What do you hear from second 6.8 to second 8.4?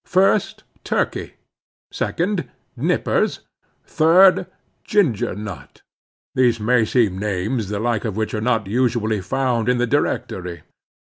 seem names, the like of which